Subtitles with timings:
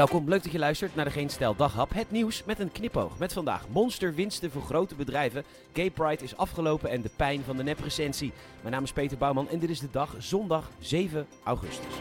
[0.00, 1.94] Welkom, leuk dat je luistert naar de Geen Stijl Daghap.
[1.94, 3.18] Het nieuws met een knipoog.
[3.18, 5.44] Met vandaag monsterwinsten voor grote bedrijven.
[5.72, 8.32] Gay Pride is afgelopen en de pijn van de neprecensie.
[8.60, 11.94] Mijn naam is Peter Bouwman en dit is de dag zondag 7 augustus.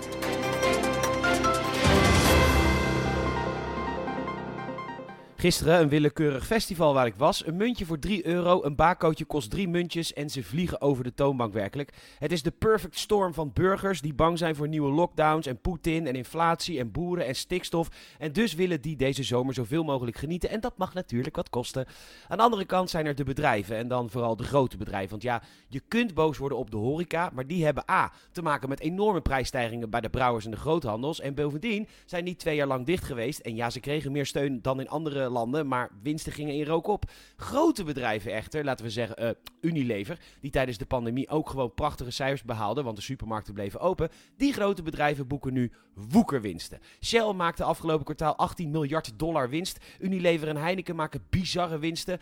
[5.40, 7.48] Gisteren een willekeurig festival waar ik was.
[7.48, 11.14] Een muntje voor 3 euro, een bakootje kost 3 muntjes en ze vliegen over de
[11.14, 11.94] toonbank werkelijk.
[12.18, 16.08] Het is de perfect storm van burgers die bang zijn voor nieuwe lockdowns en Poetin
[16.08, 17.90] en inflatie en boeren en stikstof.
[18.18, 21.86] En dus willen die deze zomer zoveel mogelijk genieten en dat mag natuurlijk wat kosten.
[22.28, 25.10] Aan de andere kant zijn er de bedrijven en dan vooral de grote bedrijven.
[25.10, 28.70] Want ja, je kunt boos worden op de horeca, maar die hebben A, te maken
[28.70, 31.20] met enorme prijsstijgingen bij de brouwers en de groothandels.
[31.20, 34.62] En bovendien zijn die twee jaar lang dicht geweest en ja, ze kregen meer steun
[34.62, 37.12] dan in andere landen, maar winsten gingen in rook op.
[37.36, 39.30] Grote bedrijven echter, laten we zeggen uh,
[39.62, 44.10] Unilever, die tijdens de pandemie ook gewoon prachtige cijfers behaalden, want de supermarkten bleven open.
[44.38, 46.80] Die grote bedrijven boeken nu woekerwinsten.
[47.04, 49.78] Shell maakte afgelopen kwartaal 18 miljard dollar winst.
[50.00, 52.20] Unilever en Heineken maken bizarre winsten.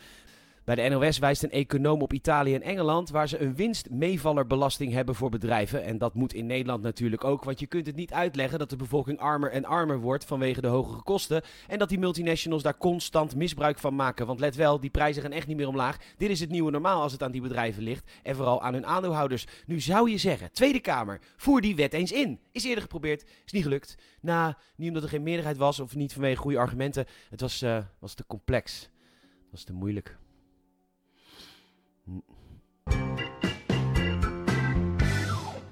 [0.68, 5.16] Bij de NOS wijst een econoom op Italië en Engeland waar ze een winstmeevallerbelasting hebben
[5.16, 5.84] voor bedrijven.
[5.84, 8.76] En dat moet in Nederland natuurlijk ook, want je kunt het niet uitleggen dat de
[8.76, 11.42] bevolking armer en armer wordt vanwege de hogere kosten.
[11.68, 14.26] En dat die multinationals daar constant misbruik van maken.
[14.26, 15.98] Want let wel, die prijzen gaan echt niet meer omlaag.
[16.18, 18.12] Dit is het nieuwe normaal als het aan die bedrijven ligt.
[18.23, 19.45] En vooral aan hun aandeelhouders.
[19.66, 22.40] Nu zou je zeggen, Tweede Kamer, voer die wet eens in.
[22.52, 23.98] Is eerder geprobeerd, is niet gelukt.
[24.22, 27.06] Nou, niet omdat er geen meerderheid was of niet vanwege goede argumenten.
[27.30, 28.82] Het was, uh, was te complex.
[28.82, 30.18] Het was te moeilijk.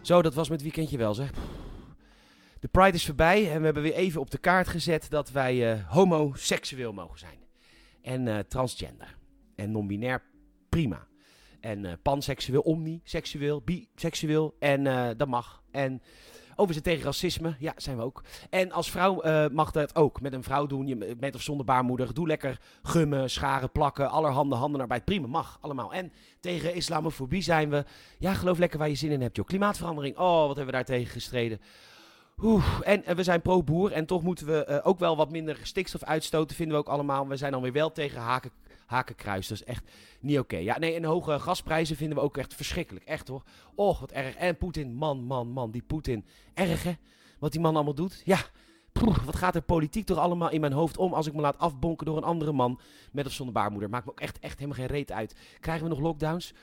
[0.02, 1.32] Zo, dat was met weekendje wel zeg.
[2.60, 5.74] De Pride is voorbij en we hebben weer even op de kaart gezet dat wij
[5.74, 7.40] uh, homoseksueel mogen zijn.
[8.02, 9.18] En uh, transgender.
[9.56, 10.24] En non-binair,
[10.70, 11.08] prima.
[11.60, 14.56] En uh, panseksueel, omniseksueel, biseksueel.
[14.60, 14.84] En
[15.18, 15.64] dat mag.
[15.72, 16.02] En
[16.56, 17.56] over zijn tegen racisme.
[17.60, 18.24] Ja, zijn we ook.
[18.50, 20.22] En als vrouw uh, mag dat ook.
[20.22, 22.14] Met een vrouw doen, je, met of zonder baarmoeder.
[22.14, 24.10] Doe lekker gummen, scharen, plakken.
[24.10, 25.06] Allerhande handenarbeid.
[25.06, 25.94] Prima, mag allemaal.
[25.94, 27.86] En tegen islamofobie zijn we.
[28.18, 29.46] Ja, geloof lekker waar je zin in hebt, joh.
[29.46, 30.18] Klimaatverandering.
[30.18, 31.60] Oh, wat hebben we daar tegen gestreden.
[32.44, 36.04] Oeh, en, we zijn pro-boer en toch moeten we uh, ook wel wat minder stikstof
[36.04, 37.28] uitstoten, vinden we ook allemaal.
[37.28, 38.52] We zijn alweer wel tegen haken,
[38.86, 39.48] hakenkruis.
[39.48, 40.58] Dat is echt niet oké.
[40.58, 43.06] Ja, nee, en hoge gasprijzen vinden we ook echt verschrikkelijk.
[43.06, 43.44] Echt hoor.
[43.76, 44.36] Och, wat erg.
[44.36, 45.72] En Poetin, man, man, man.
[45.72, 46.26] Die Poetin.
[46.54, 46.94] Erg hè?
[47.40, 48.22] Wat die man allemaal doet.
[48.26, 48.40] Ja.
[48.92, 51.58] Poeh, wat gaat er politiek toch allemaal in mijn hoofd om als ik me laat
[51.58, 52.80] afbonken door een andere man
[53.12, 53.90] met of zonder baarmoeder?
[53.90, 55.36] Maakt me ook echt, echt helemaal geen reet uit.
[55.60, 56.54] Krijgen we nog lockdowns?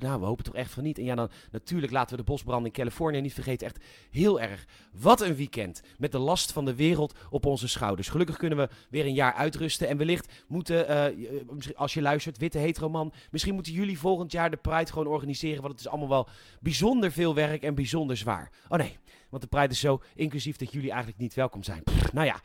[0.00, 0.98] Nou, we hopen toch echt van niet.
[0.98, 3.66] En ja, dan natuurlijk laten we de bosbrand in Californië niet vergeten.
[3.66, 4.66] Echt heel erg.
[4.92, 5.82] Wat een weekend.
[5.98, 8.08] Met de last van de wereld op onze schouders.
[8.08, 9.88] Gelukkig kunnen we weer een jaar uitrusten.
[9.88, 13.12] En wellicht moeten, uh, als je luistert, witte heteroman.
[13.30, 15.60] Misschien moeten jullie volgend jaar de Pride gewoon organiseren.
[15.60, 16.28] Want het is allemaal wel
[16.60, 18.50] bijzonder veel werk en bijzonder zwaar.
[18.68, 21.82] Oh nee, want de Pride is zo inclusief dat jullie eigenlijk niet welkom zijn.
[22.12, 22.40] Nou ja,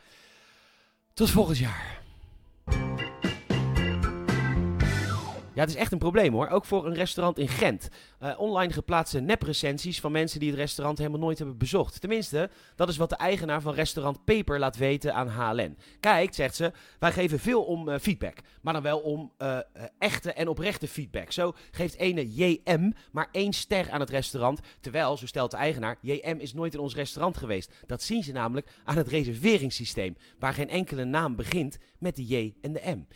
[1.14, 2.04] tot volgend jaar.
[5.56, 6.48] Ja, het is echt een probleem hoor.
[6.48, 7.88] Ook voor een restaurant in Gent.
[8.22, 12.00] Uh, online geplaatste neprecensies van mensen die het restaurant helemaal nooit hebben bezocht.
[12.00, 15.76] Tenminste, dat is wat de eigenaar van restaurant Peper laat weten aan HLN.
[16.00, 18.36] Kijk, zegt ze, wij geven veel om uh, feedback.
[18.62, 19.58] Maar dan wel om uh,
[19.98, 21.32] echte en oprechte feedback.
[21.32, 24.60] Zo geeft ene JM maar één ster aan het restaurant.
[24.80, 27.72] Terwijl, zo stelt de eigenaar, JM is nooit in ons restaurant geweest.
[27.86, 30.16] Dat zien ze namelijk aan het reserveringssysteem.
[30.38, 33.06] Waar geen enkele naam begint met de J en de M.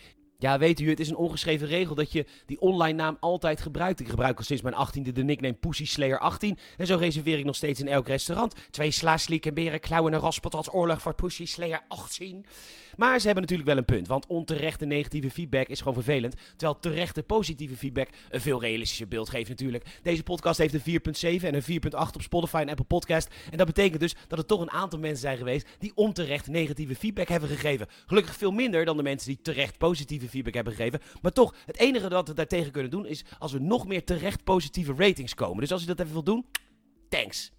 [0.41, 4.01] Ja, weet u, het is een ongeschreven regel dat je die online naam altijd gebruikt.
[4.01, 6.59] Ik gebruik al sinds mijn 18e de nickname Pussy Slayer 18.
[6.77, 8.55] En zo reserveer ik nog steeds in elk restaurant.
[8.71, 12.47] Twee slaasliek en beren, klauwen en raspot als oorlog voor Pussy Slayer 18.
[12.97, 16.35] Maar ze hebben natuurlijk wel een punt, want onterechte negatieve feedback is gewoon vervelend.
[16.57, 19.85] Terwijl terechte positieve feedback een veel realistischer beeld geeft natuurlijk.
[20.03, 21.01] Deze podcast heeft een
[21.41, 23.35] 4.7 en een 4.8 op Spotify en Apple Podcast.
[23.51, 26.95] En dat betekent dus dat er toch een aantal mensen zijn geweest die onterecht negatieve
[26.95, 27.87] feedback hebben gegeven.
[28.07, 31.01] Gelukkig veel minder dan de mensen die terecht positieve feedback hebben gegeven.
[31.23, 34.45] Maar toch, het enige dat we daartegen kunnen doen is als we nog meer terecht
[34.45, 35.61] positieve ratings komen.
[35.61, 36.47] Dus als u dat even wilt doen,
[37.09, 37.53] thanks.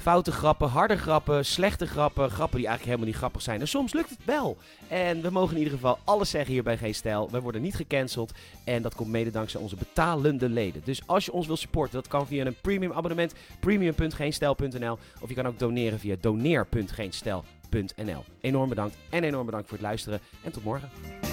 [0.00, 3.60] Foute grappen, harde grappen, slechte grappen, grappen die eigenlijk helemaal niet grappig zijn.
[3.60, 4.56] En soms lukt het wel.
[4.88, 7.30] En we mogen in ieder geval alles zeggen hier bij Geen Stijl.
[7.30, 8.32] We worden niet gecanceld
[8.64, 10.82] en dat komt mede dankzij onze betalende leden.
[10.84, 15.34] Dus als je ons wilt supporten, dat kan via een premium abonnement, premium.geenstijl.nl of je
[15.34, 17.59] kan ook doneren via doneer.geenstijl.nl.
[18.40, 21.29] Enorm bedankt en enorm bedankt voor het luisteren en tot morgen.